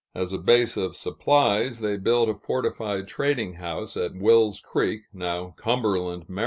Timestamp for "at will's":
3.95-4.59